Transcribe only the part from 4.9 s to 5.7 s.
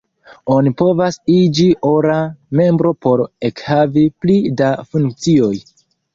funkcioj.